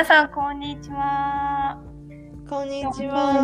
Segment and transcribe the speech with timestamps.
[0.00, 1.78] 皆さんこんにちは
[2.48, 3.34] こんにちこんにちは。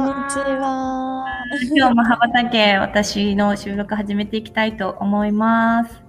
[0.63, 1.27] は。
[1.71, 6.03] 今日も羽ばたけ私の収録始めていきたいと思います。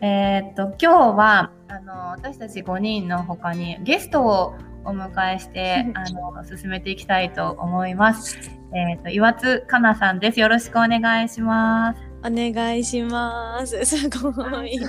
[0.00, 4.54] えーっと今日はあの私たち5人の他にゲストを
[4.86, 8.38] お迎えして あの進めていきたいと思います。
[8.72, 10.40] えーっと岩津かなさんです。
[10.40, 12.07] よろしくお願いします。
[12.20, 13.84] お願いします。
[13.86, 14.30] すご
[14.64, 14.78] い。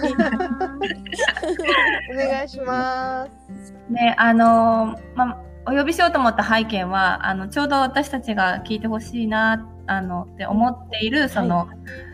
[2.14, 3.74] お願いします。
[3.90, 11.68] であのまお呼びしようと思った背景はあのちょうど私たちが聞いてほしいなあのって思っているその、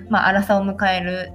[0.09, 1.31] まあ荒さを迎える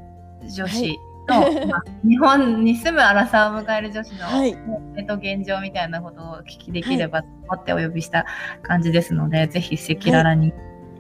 [0.50, 4.56] 女子の、まあ日本に住む荒さを迎える女子の、はい
[4.97, 8.27] えっと、現状みたいなことをお聞きできればと思ってお呼びした
[8.62, 10.53] 感じですので、ぜひ赤裸々に、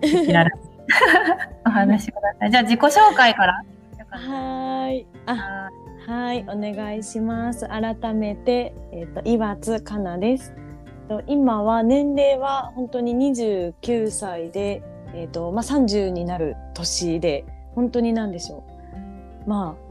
[0.02, 0.69] 赤裸々に
[1.66, 2.50] お話しください。
[2.50, 3.64] じゃあ自己紹介から。
[4.10, 5.06] はい。
[5.26, 5.70] あ、
[6.06, 6.44] はい。
[6.48, 7.68] お願いします。
[7.68, 10.52] 改めて、えっ、と、岩津かなです。
[11.08, 14.82] と今は年齢は本当に29歳で、
[15.14, 18.64] えっ、と、まあ、30になる年で、本当になんでしょ
[19.46, 19.50] う。
[19.50, 19.89] まあ、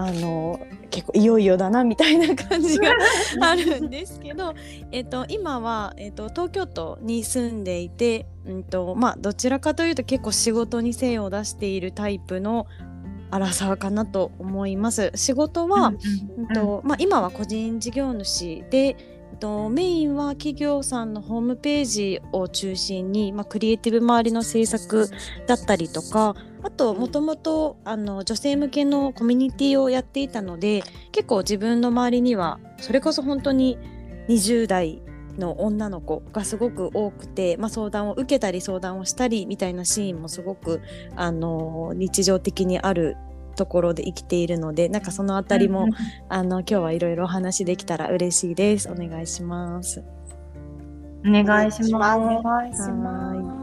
[0.00, 2.90] あの、結構いよいよだなみたいな感じが
[3.42, 4.54] あるんですけど、
[4.92, 12.66] えっと、今は、えっと、東京都に住んでいて、うんとまあ、どちらかというと結構仕事に精を出しているタイプの
[13.30, 15.12] 荒沢かなと思います。
[15.14, 15.92] 仕事は、
[16.38, 18.96] うんとまあ、今は個人事業主で、
[19.40, 25.08] と、メインは企業さんのホームページを中心に、まあ、クリエイティブ周りの制作
[25.46, 30.82] だったりとかあともともとあの女性向けのコミュニティをやっていたので
[31.12, 33.78] 結構自分の周りにはそれこそ本当に
[34.28, 35.02] 20代
[35.38, 40.82] の女の子がすごく多くて、まあ、相談を受けたり相談をしたりみたいなシーンもすごく
[41.16, 43.16] あの日常的にある
[43.56, 45.88] ところで生きているのでなんかそのあたりも、
[46.28, 48.88] あの今日はいろいろお話できたら嬉しいです。
[48.90, 50.02] お願いします。
[51.26, 52.18] お願いします。
[52.18, 53.59] お願いしは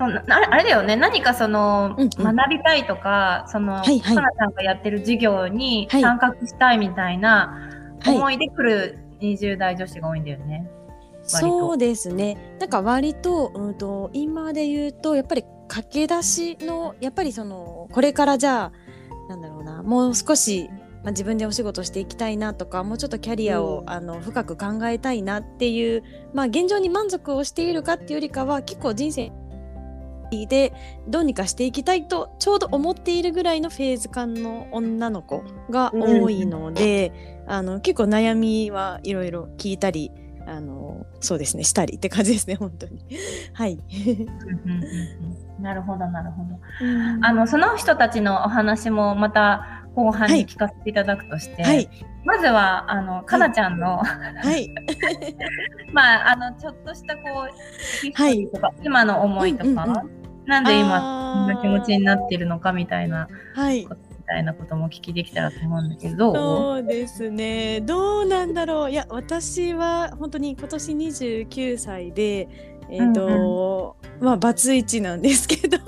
[0.00, 0.96] そうなあれあれだよね。
[0.96, 2.36] 何かその、うんうん。
[2.36, 4.16] 学びたいとかその、はいはい。
[4.16, 6.00] かなちゃんがやってる授業にはい。
[6.00, 7.68] 参画したいみたいな
[8.00, 8.16] はい。
[8.16, 10.70] 思いで来る20代女子が多いんだよね。
[11.24, 11.38] 割と。
[11.38, 12.56] そうですね。
[12.58, 20.70] なんか割と,、うん、と今で言うとやっぱり駆け出しのやっぱりそのこれからじゃあなんだろうなもう少し、
[21.04, 23.90] まあ、自分でお仕事していきたいなとかもうちょっとキャリアを、うん。
[23.90, 29.30] あの深く考えたいなっていう、まあ、現状に満足をしているかっていうよりかは結構人生
[30.46, 30.72] で
[31.08, 40.10] どうにかしていきたいとちょうど思っているぐらいのフェーズ感の女の子が多いので、あの結構悩みはいろいろ聞いたり
[40.46, 43.04] あのそうですねしたりって感じですね本当に。
[43.52, 43.74] はい。
[43.74, 43.80] うん
[44.10, 45.62] うんうんうん。
[45.62, 46.58] なるほどなるほど。
[47.22, 51.88] あのその人たちのお話もまた後半に聞かせていただくとして、はい。
[52.24, 54.68] まずはあのかなちゃんの、はい。
[55.92, 57.56] まああのちょっとしたこう
[58.00, 61.38] ヒストリーとか、今の思いとか、うんうんうなんで今あー。
[61.40, 63.84] こんな気持ちになってるのかみたいなはい。
[63.84, 67.80] ことみたいなこともお聞きできたらと思うんだけど、そうですね。
[67.80, 68.90] どうなんだろう。
[68.90, 72.48] いや私は本当に今年29歳で
[72.90, 75.78] えっ、と、まあバツイチなんですけど。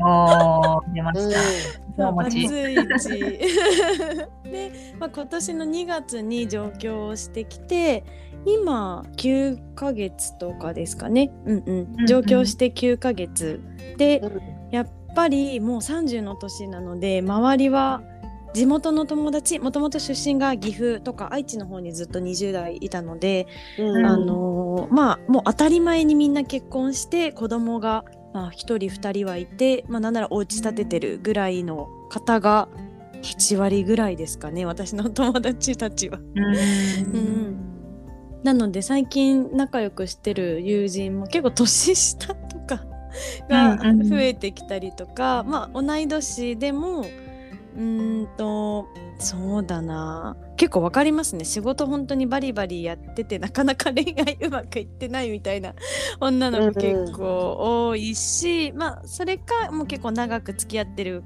[0.00, 1.30] おー出まうん。
[1.30, 1.34] し
[1.96, 2.08] た。
[2.08, 2.46] おバツ餅。
[2.46, 2.48] イ
[2.98, 3.08] チ。
[4.50, 8.04] で、まあ、今年の2月に上京をしてきて
[8.46, 11.78] 今9ヶ月とかですかね、うんうん。
[11.78, 12.02] ううん。
[12.02, 13.60] ん、上京して9ヶ月。
[13.96, 14.40] でうん。
[14.70, 18.02] やっぱりもう30の年なので周りは
[18.54, 23.46] 地元の友達もともと出身が岐阜とか愛知の方にずっと20代いたので、
[23.78, 24.06] うん。
[24.06, 32.68] あのーまあもう当たり前にみんな結婚して子供がまあ1人2人はいて、まあ、なんならお家建ててるぐらいの方が
[33.22, 36.18] 8割ぐらいですかね私の友達たちは。
[36.18, 37.73] うんうん
[38.44, 42.84] なので最近仲良くしてる友人も結構年下とか
[43.48, 44.08] がうんうん。
[44.08, 48.86] 増えてきたりとか、まあ同い年でもうーんと
[49.18, 50.36] そうだな。
[50.56, 51.44] 結構わかりますね。
[51.46, 55.74] 仕事本当にバリバリやっててなかなか恋愛うまくいってないみたいな
[56.20, 61.22] 女の子結構多いし、まあそれかもう結構長く付き合ってる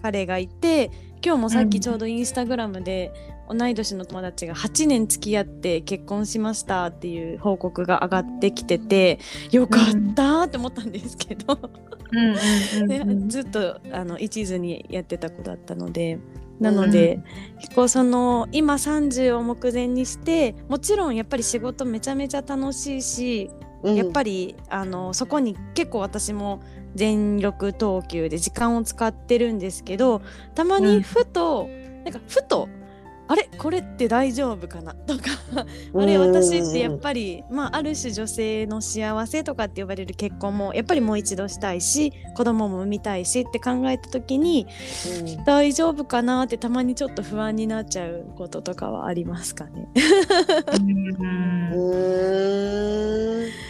[0.00, 0.90] 彼がいて
[1.22, 3.12] 今日もさっきちょうどインスタグラムで
[3.48, 9.18] 同い年の友達が8年付き合って結婚しましたっていう報告が上がってきてて
[9.50, 11.58] よかったって思ったんですけど、
[12.86, 16.18] でずっとあの一途にやってた子だったので。
[16.60, 17.16] なので、
[17.52, 23.50] うん、結構その今30を目前にしてもちろんやっぱり仕事めちゃめちゃ楽しいし、
[23.82, 26.62] うん、やっぱりあのそこに結構私も
[26.94, 30.22] 全力投球で時間を使ってるんですけど
[30.54, 32.68] たまにふと、うん、なんかふと
[33.28, 33.48] あれ？
[33.58, 34.94] これって大丈夫かな？
[34.94, 35.22] とか。
[35.94, 44.66] あれ私ってやっぱり、まあ、ある種女性の幸せとかって呼ばれる結婚もやっぱりもう一度したいし子供も産みたいしって考えた時に、
[45.20, 49.88] うん、大丈夫かなってたまにちょっと不安になっちゃうこととかはありますかね？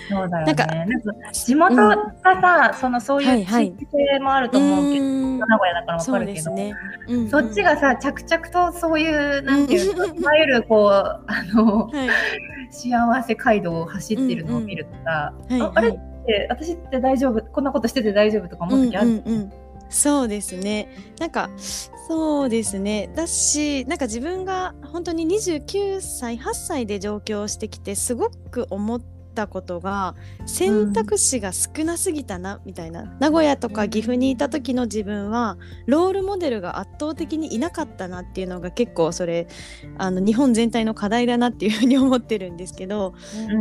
[0.09, 0.53] そうだよね。
[0.53, 0.67] なんか
[1.33, 6.75] 地元がさ、うん、そのそういう地域性もあると思うけど、はいはい、名古屋だからわかるけど、ね。
[7.09, 12.09] うんうん、そっちがさ着々とそういうなんていうかいわゆるこうあの、はい、
[12.71, 15.93] 幸せ街道を走ってるのを見るとさ、うんうん、ああれっ
[16.27, 19.27] て私って大丈夫こんなことしてて大丈夫とか思う時ある、うんうん。
[19.27, 19.53] うん
[19.89, 20.89] そうですね。
[21.21, 23.09] なんかそうですね。
[23.15, 30.15] だしなんか自分が本当に29歳8歳で上京してきてすごく思ってったことが
[30.47, 33.15] 選択肢が少なすぎたな、みたいな。
[33.21, 39.47] 名古屋とか岐阜にいた時の自分はロールモデルが圧倒的にいなかったなっていうのが結構それ
[39.99, 43.15] あの日本全体の課題だなっていうふうに思ってるんですけど、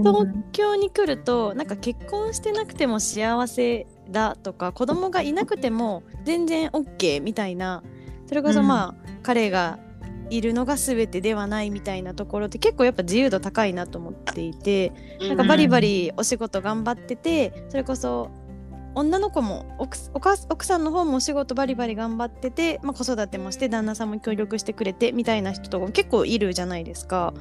[0.04, 7.84] 東京に来るとなんか結婚してなくても幸せだとか子供がいなくても全然 OK みたいな。
[8.28, 9.78] それこそまあ、彼が
[10.30, 18.32] いるのが全てではないみたいなところって結構やっぱ自由度高いなと思っていてなんかバリバリお仕事頑張っててそれこそ
[18.96, 27.34] 女の子も奥奥さんの方もお仕事バリバリ頑張ってて、まあ、子育てもして旦那さんも協力してくれてみたいな人とか結構いるじゃないですか。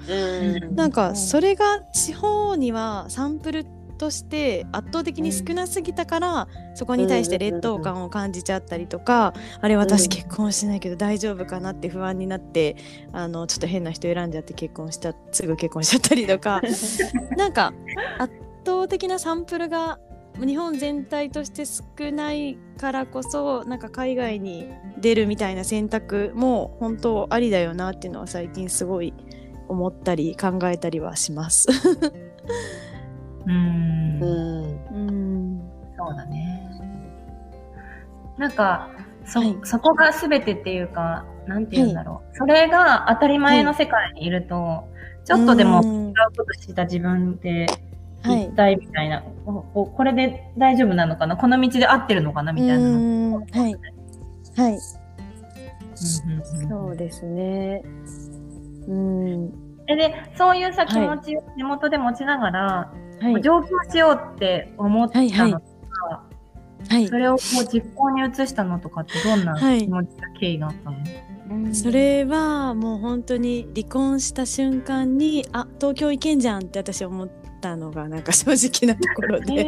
[0.72, 12.76] なんかそれが地方にはサンプルってとして圧倒的に少なすぎたから、そこに対して劣等感を感じちゃったりとか、あれ私結婚しないけど大丈夫かなって不安になって
[13.12, 16.60] あのちょっと変な人選んじゃって結婚したすぐ結婚しちゃったりとか。
[17.36, 17.72] なんか
[18.18, 19.98] 圧倒的なサンプルが
[20.38, 24.68] 日本全体として少ないからこそなんか海外に
[24.98, 29.14] 出るみたいな選択も本当ありだよなっていうのは最近すごい
[29.68, 31.68] 思ったり考えたりはします。
[33.46, 34.20] うん。
[34.22, 35.60] うん。
[35.96, 36.70] そうだね。
[38.38, 38.90] なんか、
[39.24, 42.26] そ、はい、そこが全てっていうか、なんて言うんだろう。
[42.26, 44.84] はい、それが当たり前の世界にいると、は
[45.22, 47.66] い、ちょっとでも違うことした自分で、
[48.24, 51.36] 一体みたいな、ここれで大丈夫なのかな？
[51.36, 52.54] この道で合ってるのかな？
[52.54, 53.36] みたいなの。
[53.36, 53.76] はい。
[54.56, 54.78] はい。
[55.94, 57.82] そうですね。
[58.88, 59.50] うん。
[59.86, 65.52] で、そういうさ、気持ちを地元で持ちながら、はい、上京しようって思ったのとか、はい
[66.88, 77.28] はい、それをこう実行に移したのとかってどんな気持ちや経緯があったの、それはもう本当に離婚した瞬間にあ東京行けんじゃんって私思っ
[77.60, 79.64] たのがなんか正直なところで。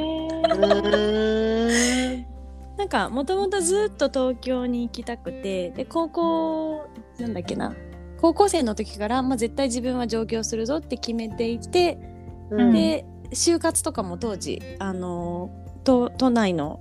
[2.77, 6.87] なんかもともとずっと東京に行きたくてで高校
[7.19, 7.75] なんだっけな。
[8.21, 11.99] 高校生の時から、まあ、絶対自分は上京するぞって決めていて、
[12.51, 15.51] うん、で就活とかも当時あの
[15.85, 16.81] 都都内の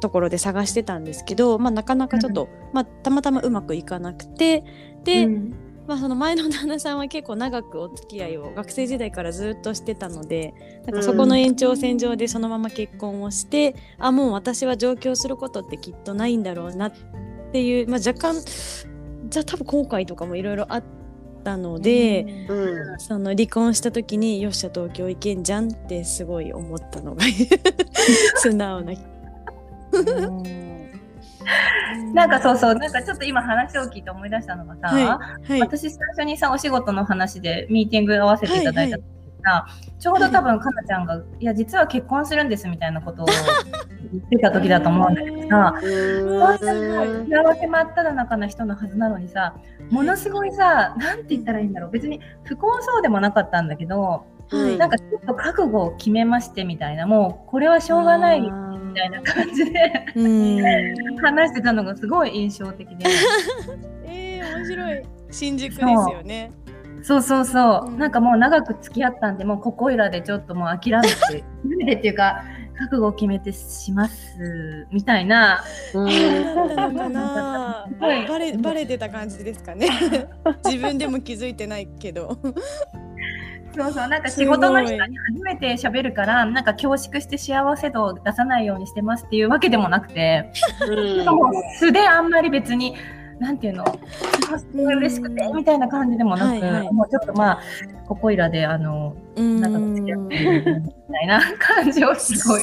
[0.00, 4.62] ところで探してたんですけど、まあ、なかなかちょっと、うん、まあ、たまたまうまくいかなくて
[5.04, 5.54] で、うん、
[5.86, 16.92] まあ、その前の旦那さんは結構長くお付き合いを学生時代からずっとしてたのでなんかそこの延長線上でそのまま結婚をして、うん、あもう私は上京することってきっとないんだろうなっ
[17.52, 18.44] ていう、まあ、若干
[19.28, 20.96] じゃあ多分後悔とかもいろいろあって。
[21.46, 27.22] ったので、うん、その離婚した時によっしゃ東京行けんじゃんってすごい思ったのが
[28.38, 28.92] 素直な。
[32.12, 39.04] なんかそうそうなんかちょっと今話を聞いて思い出したのがさ、はいはい、私最初にさお仕事の話でミーティング合わせていただいた時
[39.46, 39.66] さ、
[39.98, 43.26] ちょうど多分かなちゃんが、いや実は結婚するんですみたいなことを
[44.12, 46.58] 言ってた時だと思うんだけどさ、 幸
[47.54, 49.54] せ真っ只中な人のはずなのにさ
[49.90, 51.90] ものすごいさ何て言ったらいいんだろう。
[51.90, 58.48] 別に不幸そうでもなかったんだけど、はい、なんかちょっと覚悟を決めましてみたいなもうこれはしょうがないみ
[58.94, 60.06] たいな感じで
[61.22, 63.06] 話してたのがすごい印象的で。
[64.04, 65.02] えー、面白い。
[65.30, 66.52] 新宿ですよね。
[67.02, 72.42] そうそうそう、うん、なんかもう長く付き合ったんでもうここいらでちょっともう諦めて 諦めてっていうか
[72.78, 75.64] 覚悟を決めてしますみたいな。
[75.94, 77.12] うん。
[77.12, 79.88] なバレバレてた感じですかね。
[80.64, 82.38] 自分でも気づいてないけど。
[83.74, 84.08] そうそう。
[84.08, 90.52] なんか仕事の人に初めて喋るからなんか恐縮して幸せ度を出さないようにしてますっていうわけでもなくて、
[91.26, 92.94] もう素であんまり別に
[93.38, 93.84] なんていうの？
[94.72, 96.92] 嬉しくてみたいな感じでもなく、はいはい。
[96.92, 97.60] もうちょっとまあ
[98.06, 99.60] ここいらであのうん。
[99.60, 102.62] なんか付き合ってるみたいな感じをすごい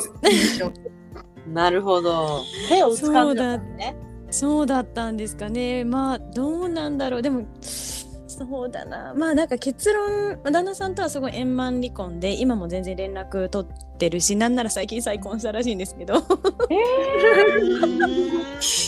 [1.53, 2.41] なるほど。
[2.69, 3.95] 手を掴んだね。
[4.31, 5.83] そうだったんですかね。
[5.83, 7.21] まあどうなんだろう。
[7.21, 7.43] でも
[8.33, 9.13] そうだな。
[9.15, 16.15] まあなんか結論旦那さんとはすごい円満離婚で今も全然連絡取ってるしなんなら最近再婚したらしいんですけど。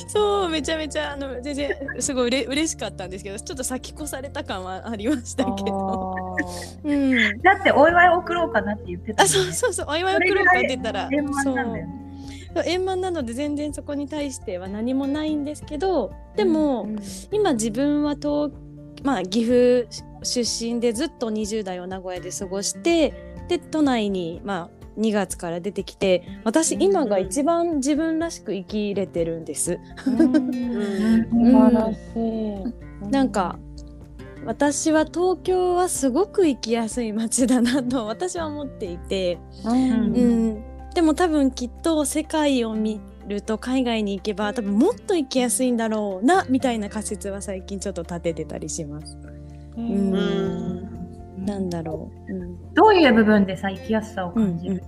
[0.08, 6.36] そうめちゃめちゃあの全然すごいうれ嬉しかったんですけどちょっと先越された感はありましたけど。
[6.84, 9.30] うん、だってお祝い送ろうかなって言ってたね。
[9.30, 12.06] そうそうそうお祝いを送ろうかって言ったら円満そうなんだよね。
[12.56, 12.64] そう。
[12.66, 16.88] 円満なので全然そこに対しては何もないんですけどでも、
[17.32, 18.52] 今自分は東、
[19.06, 19.88] まあ、岐阜
[20.24, 23.14] 出身でずっと20代を名古屋で過ごして
[23.48, 29.80] で都内に、まあ、2月から出てきて私今が一番自分らしく生きれてるんです。
[30.08, 30.34] うん。
[30.34, 32.00] 素晴らし
[33.08, 33.12] い。
[33.12, 33.60] なんか
[34.44, 40.64] 私は東京はすごく生きやすい街だなと私は思っていて、ううんん、
[40.96, 49.18] でも多分きっと世界を見ると海外に行けば多分もっと生きやすいんだろうなみたいな仮説は最近ちょっと立ててたりします。
[49.78, 50.14] うん。
[50.14, 51.46] うん。
[51.46, 52.74] なんだろう、うん。
[52.74, 54.84] どういう部分でさ生きやすさを感じる、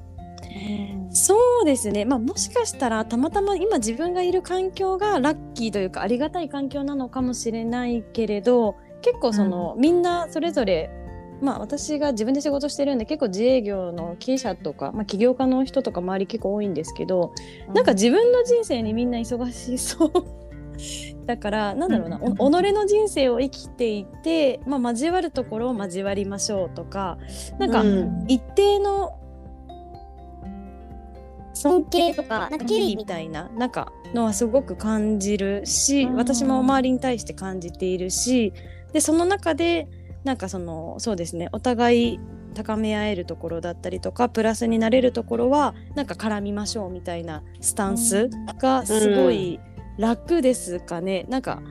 [1.09, 10.89] そうですね、まあ、もしかしたらたまたま今自分がいる環境がラッキーというかありがたい環境なのかもしれないけれど結構その、みんなそれぞれ
[11.41, 17.33] まあ私が自分で仕事してるんで結構自営業の経営者とか、まあ、起業家の人とか周り結構多いんですけど、
[17.73, 20.11] なんか自分の人生にみんな忙しそう。
[21.25, 27.17] だからなんだろうな、お己の人生を生きていて、まあ、交わるところを交わりましょうとか
[27.59, 28.25] なんか、うん。
[28.27, 29.19] 一定の
[31.53, 36.15] 尊敬とかなんか敬意みたいななんかのはすごく感じるし、うん。
[36.15, 38.53] 私も周りに対して感じているし
[38.93, 39.87] でその中で
[40.27, 41.47] なんかそのそうですね。
[41.53, 42.19] お互い
[42.53, 48.29] 高め合えるところだったりとかプラスになれるところはなんか絡みましょうみたいなスタンス
[48.59, 49.59] がすごい
[49.97, 51.61] 楽ですかね、なんか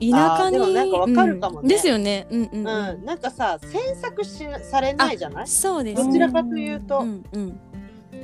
[0.00, 1.64] 田舎になんかわかるかもね。
[1.64, 1.68] うん。
[1.68, 2.28] ですよね。
[2.30, 2.68] うんうん、うん。
[2.68, 5.48] うん、なんかさ詮索しなされないじゃない？
[5.48, 6.04] そうです。
[6.04, 7.60] どちらかというと、うんうん、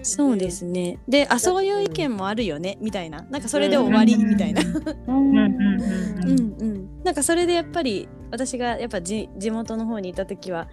[0.04, 0.98] そうですね。
[1.08, 3.22] で、あ、そういう意見もあるよね、みたいな。
[3.30, 4.62] なんかそれで終わり、うんみたいな。
[4.62, 4.66] う
[5.12, 5.48] んうんうん
[6.22, 7.02] うんうん。
[7.02, 10.68] なんかそれでやっぱり、私がやっぱじ地元の方にいた時は、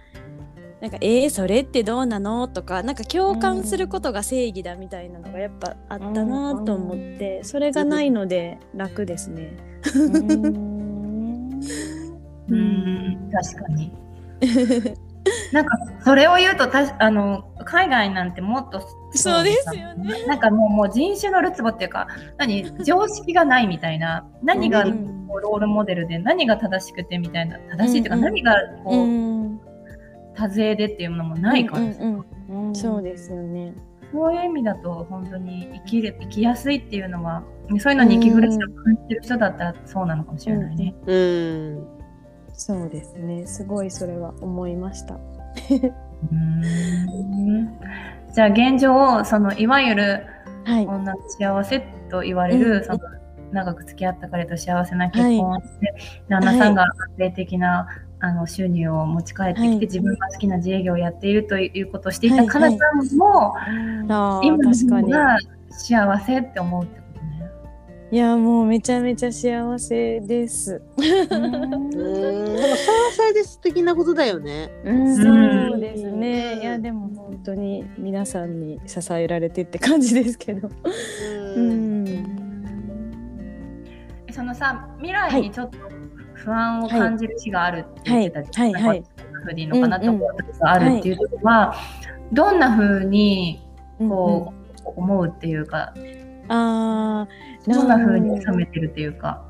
[0.80, 2.48] なんか、えー、それってどうなの？
[2.48, 9.56] とか、なんか共感することが正義だみたいなのがやっぱあったなと思って、それがないので楽ですね。
[12.48, 13.92] うん確かに
[15.52, 18.80] なんかそれを言うとたしあの海外なんてもっと
[19.12, 20.26] そうですよね。
[20.26, 29.60] なんかもうもう人種のるつぼっていうか何常識がないみたいな何がロールモデルで何が正しくてみたいな正しいっていうか、うんうん何がこう、うん。
[30.34, 33.74] 多勢でっていうのもないから、うんうんうんそうですよね。
[34.12, 37.42] そういう意味だと本当に生きる生きやすいっていうのは
[37.78, 40.94] そういうのに息苦しさを感じてる人だったらそうなのかもしれないね。
[41.06, 41.86] うん
[42.66, 43.46] そうですね。
[43.46, 45.14] すごいそれは思いました。
[45.14, 46.62] うん
[48.34, 50.26] じゃあ現状そのいわゆる
[50.64, 50.86] はい。
[50.86, 52.98] 女の幸せと言われる、うんその
[53.52, 55.94] 長く付き合った彼と幸せな結婚をして、
[56.28, 57.86] 旦那さんが安定的な、
[58.20, 65.12] あの収入を持ち帰ってきて、はい自分が好きな自営業をやっているということをしていたはいかなさんも、あー今の確かに。
[65.12, 65.38] 方が
[65.68, 67.01] 幸せって思うって。
[68.12, 70.82] いやもうめちゃめちゃ幸せです。
[70.98, 71.02] うん。
[71.30, 72.76] でもそれは
[73.16, 74.70] それで素敵なことだよね。
[74.84, 76.52] そうですね。
[76.56, 76.62] うん。
[76.62, 80.68] いやでも本当に皆さんに支えられてって感じですけど。
[84.30, 85.78] そのさ未来にちょっと
[86.34, 88.72] 不安を感じる日があるって言ってたじゃん。
[88.74, 88.82] はい。
[88.82, 88.82] はい。
[88.88, 89.00] はい。
[89.00, 89.30] こうい。
[89.30, 89.66] うふうでいい。
[89.68, 91.74] のかなと思う時があるっていう時は、
[92.30, 93.66] どんな風に
[93.98, 94.52] こ
[94.84, 95.94] う、思うっていうか。
[96.48, 97.28] ああ
[97.66, 99.44] どんな風に収めてるっていうか。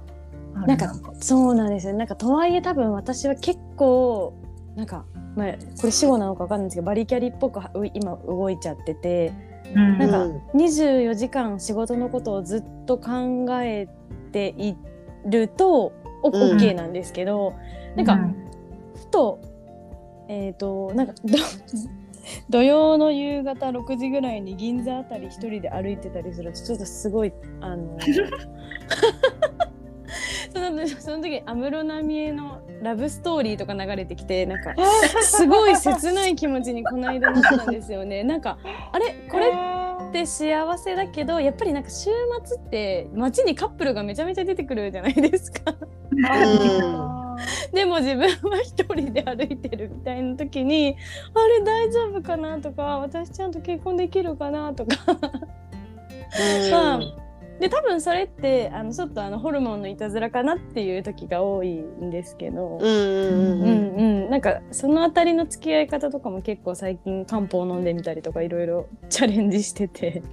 [0.66, 1.94] なんかそうなんですよ。
[1.94, 4.34] なんかとはいえ多分私は結構
[4.76, 5.04] なんか
[5.34, 9.32] まあこれ死後なのかわかんないんですけどバリキャリっぽくう今動いちゃってて。
[9.74, 13.88] うんなんかうん24時間仕事のことをずっと考え
[14.30, 14.76] てい
[15.24, 15.92] ると
[16.22, 17.54] オうん OK なんですけど、
[17.96, 18.18] なんか
[18.94, 19.40] ふと
[20.28, 21.38] えっ、となんかど
[22.48, 27.98] 土曜の夕方6時ぐらいに銀座あたり一人で歩いてたりするとちょっとすごいあの
[30.52, 34.74] そのその時安室奈美恵のラブストーリーとか流れてきてなんか
[35.22, 38.22] すごい切ない気持ちにこの間なったんですよね。
[38.24, 38.58] なんか
[38.92, 39.14] あれ？
[39.30, 39.50] これ？
[40.08, 42.10] って幸せだけどやっぱりなんか週
[42.44, 45.74] 末って街にカップルがめちゃめちゃ出てくるじゃないですか。
[47.72, 50.96] でも自分は一人で歩いてるみたいな時に
[51.34, 54.96] あれ大丈夫かなとか私ちゃんと結婚できるかなとか。
[56.70, 57.00] まあ
[57.60, 70.24] で多分それってあのちょっとあのホルモンのいたずらかなっていう時が多いんですけど、なんかそのあたりの付き合い方とかも結構最近漢方飲んでみたりとかいろいろチャレンジしてて。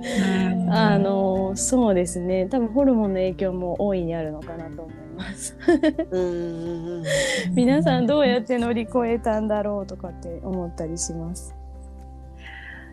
[0.00, 0.72] うん。
[0.72, 2.46] あのそうですね。
[2.46, 5.56] 多分ホルモンの影響も大いにあるのかなと思います。
[7.52, 11.54] 皆さんどうやって乗り越えたんだろうとかって思ったりします。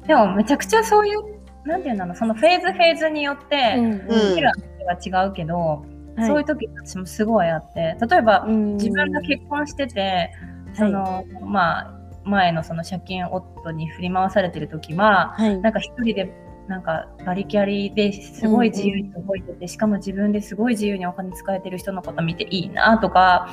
[0.08, 1.20] でもめちゃくちゃそういう
[1.66, 4.08] なんていうんだろうそのフェーズフェーズによって、うんうん。
[4.08, 4.52] 生きる
[4.86, 6.28] 話が違うけど、はい。
[6.28, 10.32] そういう時私もすごいあって例えば、うん自分が結婚してて
[10.74, 11.92] その、まあ
[12.24, 15.60] 前のその借金夫に振り回されてる時ははい。
[15.60, 23.48] なんか一人でなんかバリキャリですごい自由に動いてて、しかも自分ですごい自由にお金使えてる人のこと見ていいなとか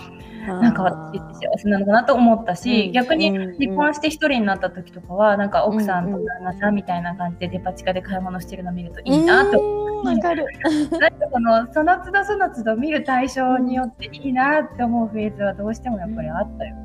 [0.47, 10.47] なんか私って幸せなのかなと思ったし、うん逆にうん離婚して一人になった時とかはなんか奥さんとうん旦那さんみたいな感じでデパ地下で買い物してるの見るといいなとうんわかる。
[10.91, 16.77] なんかそのその都度その都度見る対象によっていいなって思うフェーズはどうしてもやっぱりあったよ。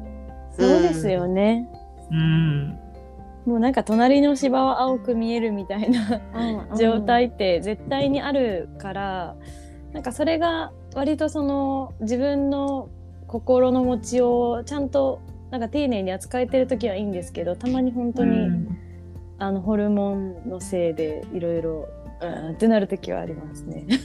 [0.51, 1.67] そうですよね。
[2.11, 2.79] うん。
[3.47, 6.21] もうなんか隣の芝は青く見えるみたいな
[6.77, 9.35] 状態って絶対にあるから、
[9.93, 12.89] なんかそれが割とその自分の
[13.25, 18.77] 心の持ちをちゃんとなんか丁寧に扱えてる時はいいんですけどたまに本当に、うん。
[19.39, 21.87] あのホルモンのせいでいろいろ
[22.21, 23.85] うんってなる時はありますね。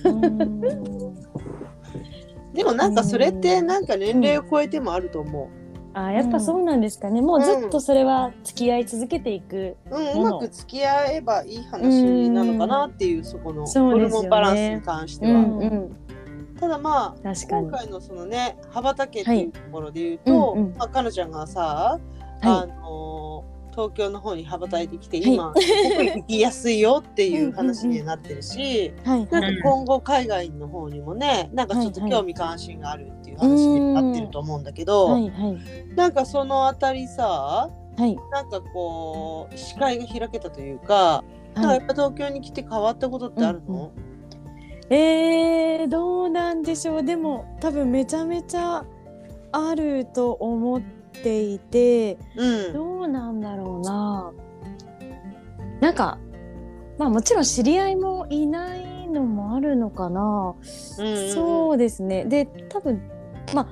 [2.53, 5.49] でもなんかそれってなんか年齢を超えてもあると思
[5.95, 9.97] あーやっぱそうなんですかね、もうずっとそれは付き合い続けていく、う。
[9.97, 15.33] うん、うまく付き合えばいい話なのかなっていうそこのホルモンバランスに関しては。
[15.33, 15.97] うんうん、
[16.59, 17.69] ただまあ確かに。
[17.69, 20.75] 今回のそのね羽ばたけっていうところで言うと、うんうん。
[20.79, 21.99] まあ、彼女がさ、
[22.43, 22.73] あはの
[23.73, 25.35] 東京の方に羽ばたいてきて、はい。
[25.35, 25.53] 今
[26.15, 35.97] 行きやすいよっていう話になってるし、 なんか今後海外の方にもねなんかちょっと興味関心があるっていう話になってると思うんだけど、はいはい。
[35.97, 38.17] なんかそのあたりさはい。
[38.31, 41.79] なんかこう視界が開けたというか、なんかはい。
[41.79, 43.91] やっぱ東京に来て変わったことってあるの、
[44.91, 47.03] えー、どうなんでしょう。
[47.03, 48.85] でも多分めちゃめちゃ
[49.53, 51.02] あると思って
[51.43, 52.73] いてうん。
[52.73, 54.33] どうなんだろうな。
[55.81, 56.19] なんか
[56.99, 60.55] まあもちろん知り合いもいないのもあるのかな、
[60.99, 61.33] うんうんうん。
[61.33, 62.25] そうですね。
[62.25, 63.03] で多分
[63.55, 63.69] まあ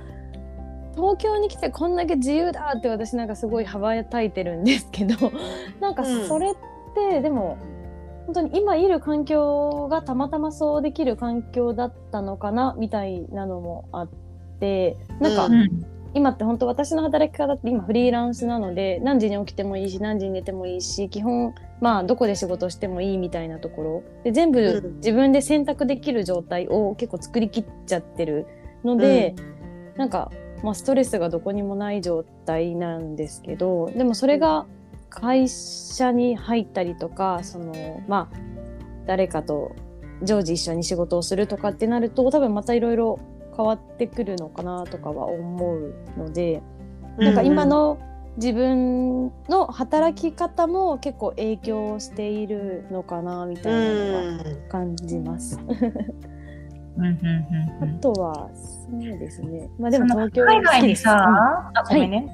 [0.95, 5.33] 東京に来てこんだけ自由だって私なんかすごい羽ばたいてるんですけど
[5.81, 6.27] なんかうん。
[6.27, 6.55] それっ
[6.95, 7.57] てでも
[8.27, 14.09] 本当に今いる環境がたまたまそうできる環境だったのかなみたいなのもあっ
[14.61, 24.03] てなんか、ううん今って本当私の働き方って今フリーランスなので何時に起きてもいいし何時に寝てもいいし基本まあどこで仕事してもいいみたいなところ。
[24.25, 24.97] で全う部ん。
[24.97, 28.47] 自分で選択できる状態を結構作りきっちゃってる
[28.85, 29.35] ので、
[29.97, 30.31] なんか、
[30.63, 34.67] まあ、ストレスがどこにもない状態なんですけどでもそれが
[35.11, 38.37] 会社に入ったりとかそのまあ
[39.07, 39.75] 誰かと
[40.23, 43.21] 常時一緒に仕事をするとかってなると多分またいろいろ
[43.61, 46.63] 変わってくるのかなとかは思うので、
[47.19, 47.99] なんか今の
[48.37, 55.59] 自分の働き方も結構影響しているのかなみたいなのは感じます。
[55.59, 55.77] うん。
[56.97, 59.69] うんうんうんあとはそうですね。
[59.79, 61.03] まあでもその東京海外に好きです。
[61.03, 62.29] さ、あごめんね、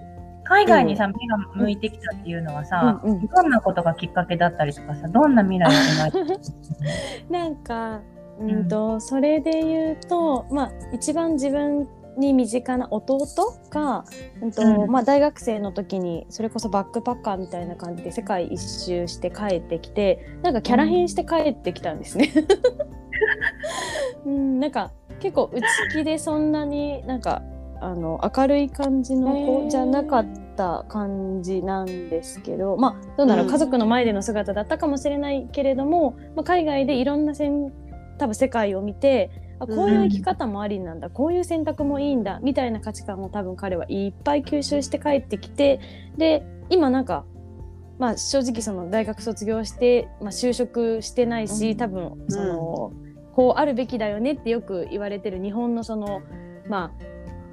[0.45, 3.27] 海外にさ、目が向いてきたっていうのはさ、うんうん。
[3.27, 6.41] どんなことがきっかけだったりとかさどんな未来を描いてる
[7.31, 8.01] なんか
[8.41, 8.69] うん。
[8.69, 13.27] と、それで言うとまあ一番自分に身近な弟
[13.71, 14.05] が、
[14.41, 14.91] うんとうん。
[14.91, 22.33] まあ、大学生の時にそれこそバックパッカーみたいな感じで世界一周して帰ってきてなんかキャラ変して帰ってきたんですね。
[24.25, 27.43] うん、なんか結構内気でそんなになんか
[27.81, 33.49] あの明るい感じの子じゃなかった感じなんですけど、まあどうならうん。
[33.51, 37.71] 家族の前での姿だったかもしれないけれども、まあ、海外でいろんなせん
[38.19, 45.81] 多分世界を見てあこういう生き方もありなんだ、こういう選択もいいんだみたいな価値観を多分彼はいっぱい吸収して帰ってきて
[46.17, 47.25] で今なんか
[47.99, 52.93] まあ、正直その大学卒業して、まあ、就職してないし多分その、
[53.35, 56.23] こうあるべきだよねってよく言われてる日本のその
[56.69, 57.05] まあ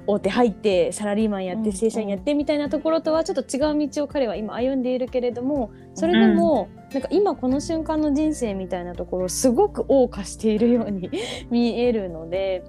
[0.06, 1.62] 大手入ってサラリーマンやっうん。
[1.62, 11.10] て正社員やってみたいなところとはちょっと違う道を彼は今歩んでいるけれどもそれでもなんか今この瞬間の人生みたいなところをすごく謳歌しているように
[11.50, 12.62] 見えるので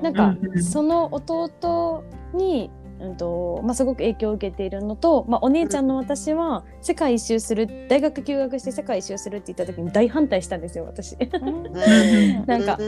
[0.00, 11.16] なんかうんその弟に、うんとまあ、すごく影響を受けているのと、まあ、お姉ちゃんの私は世界一周する大学休学して世界一周するって言った時に大反対したんですよ私。
[12.46, 12.78] なんか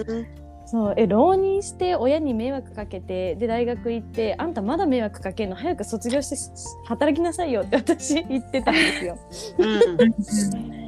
[0.67, 5.57] そうえ浪人して親に迷惑かけてで大学行ってあんたまだ迷惑かけんの？
[5.57, 6.49] 早く卒業してし
[6.87, 9.19] 働きなさいよって私言ってたんですよ。
[9.59, 9.67] う
[10.81, 10.84] ん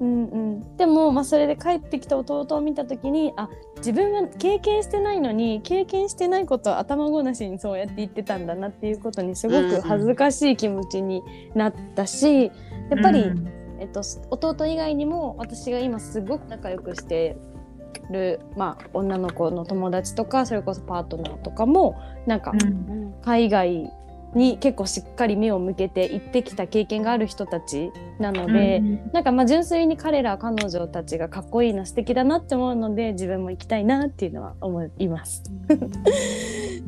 [0.00, 11.22] うん、でも、まあ、それで帰ってきた弟を見た時にあ自分は経験してないのに経験してないことを頭ごなしにそうやって言ってたんだなっていうことにすごく恥ずかしい気持ちに
[11.54, 12.50] なったしや
[12.96, 13.24] っぱり、
[13.80, 17.36] えっと、弟以外にも私が今すごく仲良くして
[18.10, 22.52] る、まあ、女の子の友達とかそれこそパートナーとかもなんか
[23.22, 23.90] 海外
[24.34, 28.80] に結構しっかり目を向けて行ってきた経験がある人たちなので、
[29.12, 35.42] なんかまあ純粋に彼ら彼女たちがかっこいいな素敵だなって思うので自分も行きたいなっていうのは思います。
[35.68, 35.74] う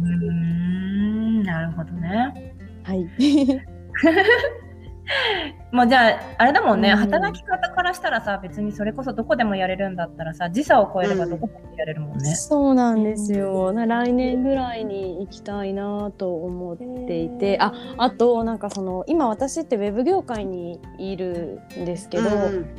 [0.07, 2.55] んなるほどね。
[2.83, 3.09] はい。
[5.73, 6.97] もうじゃああれだもんね、うん。
[6.97, 12.35] 働き方からしたらさ別にそれこそどこでもやれるんだったらさ時差を超えればどこでもやれるもんね。
[12.35, 13.73] そうなんですよ。
[13.73, 22.25] な来年ぐらいに行きたいなと思っていて、あ、あとなんかその今私ってウェブ業界にいるんですけど、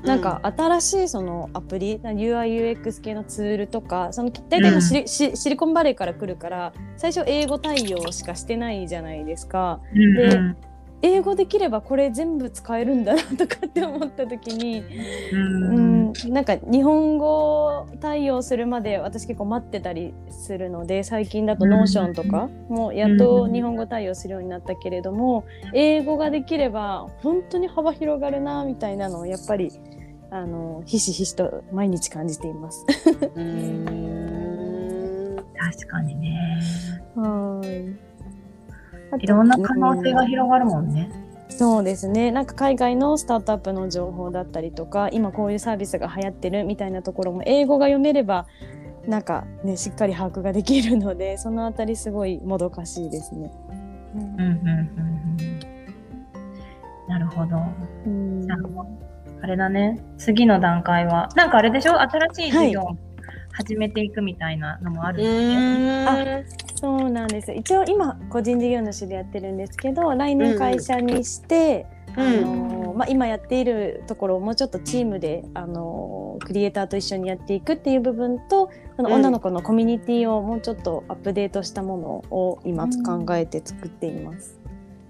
[0.04, 9.80] なんか新しいそのアプリ UIUX 系のツールとかその大体今シリ,シ、シリコンバレーから来るから最初英語対応しかしてないじゃないですか。
[9.94, 10.15] うん。
[10.15, 10.71] で
[11.04, 14.84] 英語できればこれ全部使えるんだなとかって思った時に、
[15.32, 29.72] うんうん、なんか日本語対応するまで私結構待ってたりするので最近だと Notion とかもやっと日本語対応するようになったけれども英語ができれば本当に幅広がるなみたいなのをやっぱり
[30.30, 32.86] あのひしひしと毎日感じています。
[35.62, 36.60] 確かにね。
[37.16, 38.11] はい
[39.19, 41.10] いろんな可能性が広がるもんね。
[41.50, 48.47] そうですねなんか海外のスタートアップの情報だったりとか今こういうサービスが流行ってるみたいなところも英語が読めれば
[49.06, 53.52] なんかねしっかり把握ができるので そのあたりすごいもどかしいですね。
[54.15, 55.38] うんうんうんうん
[57.08, 57.58] なるほど。
[58.06, 58.58] うんじゃあ
[59.43, 62.00] あれだね次の段階はなんかあれでしょ？
[62.00, 62.95] 新しい授業を
[63.52, 66.45] 始めていくみたいなのもあるんだね。
[66.82, 67.52] そうなんです。
[67.52, 71.86] 一応今個人事業主でやってるんですけど来年会社にして、
[72.17, 79.15] うんあのまあ、今やっているところをもうちょっとチームであのクリエイターと一緒にやっていくっていう部分とそのうん。
[79.15, 84.60] 女の子のコミュニティをもうちょっとアップデートしたものを今考えて作っています。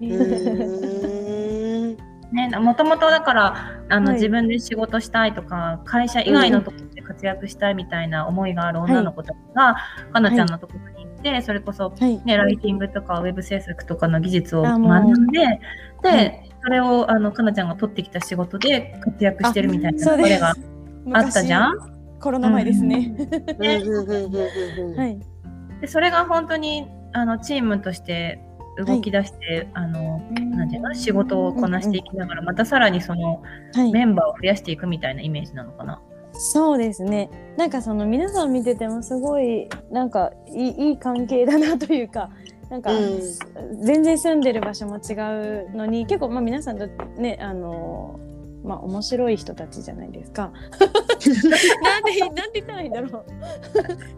[2.32, 3.54] ね、もともとだから
[3.88, 4.14] あの、はい。
[4.14, 9.76] 自分で仕事したいとか会社以外のところで活躍したいみたいな思いがある女の子たちが、
[10.12, 15.40] かなちゃんのところにて、それこそ、はい、ね、ライティングとかウェブ制作とかの技術を学んで
[16.02, 16.50] で、はい。
[16.64, 20.28] それをあのかなちゃんが取ってきた仕事で活躍してるみたいなそうです。
[20.28, 20.54] 流れが
[21.14, 21.72] あったじゃん？
[21.72, 23.16] 昔コロナ前ですね。
[24.96, 25.20] はい。
[25.80, 28.40] でそれが本当にあのチームとして
[28.78, 30.20] 動き出して、あの
[30.54, 30.94] なんていうの？
[30.94, 33.42] 仕事をこなしていきながら、またさらにその
[33.74, 33.90] はい。
[33.90, 36.00] メンバーを増やしていくみたいなイメージなのかな？
[36.44, 37.30] そうですね。
[37.56, 42.30] なんかその皆さん見ててもすごいなんかいい関係だなというか。
[42.68, 43.20] なんか、うん
[43.84, 45.12] 全然住んでる場所も違
[45.66, 46.86] うのに結構まあ皆さんと
[47.18, 48.18] ねあの
[48.64, 50.52] まあ面白い人たちじゃないですか。
[51.82, 53.24] なんでなんて言ったらいいんだろ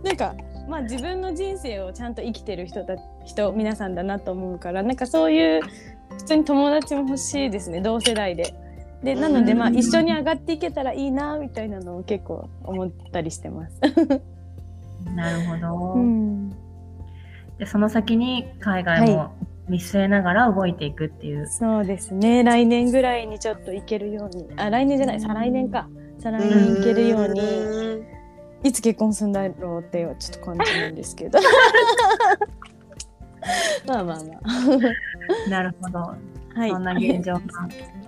[0.02, 0.06] う。
[0.06, 0.34] なんか
[0.68, 5.60] まあ自分の人生をちゃんと生きてる人た人皆さんだなと思うからなんかそういう
[6.10, 8.54] 普通に友達も欲しいですね同世代で。
[9.04, 13.80] でなのでまあうん一緒に上がっていけたらいいなみたいなのを結構思ったりしてます。
[15.14, 15.92] なるほど。
[15.94, 16.50] うん。
[17.58, 19.32] でその先に海外も
[19.68, 21.46] 見据えながら動いていくっていう。
[21.46, 22.42] そうですね。
[22.42, 24.48] 来年ぐらいにちょっと行けるように。
[24.56, 25.20] あ来年じゃない。
[25.20, 25.86] 再来年か。
[26.18, 28.02] 再来年行けるように。
[28.64, 31.38] いつ結婚するんだろうっていうちょっと感じなんですけど。
[33.86, 34.24] まあまあま
[35.50, 36.14] なるほど。
[36.56, 37.40] あはいそんな現状が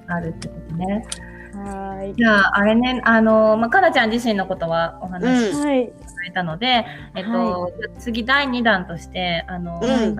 [0.08, 1.06] あるってことね。
[1.54, 5.80] はーいじゃああれねあのまあかなちゃん自身のことはお話しいいただ
[6.28, 10.16] いたので、えっと、次第2弾としてあの、うん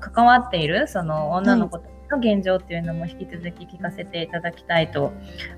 [0.00, 5.12] 関わっているその女の子たちの現状っていうのも引き続き聞かせていただきたいと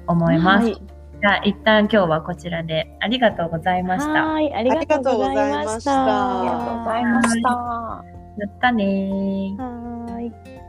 [0.06, 0.66] 思います。
[0.66, 0.82] はい
[1.20, 4.24] じゃあ一旦今日はこちらでありがとうございました。
[4.24, 6.40] はい、ありがとうございました。
[6.40, 8.04] ありがとうございました。
[8.38, 9.56] やったねー。
[9.58, 10.59] はい。